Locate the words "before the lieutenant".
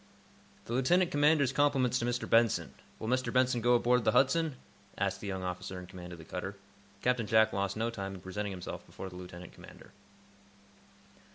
8.83-9.53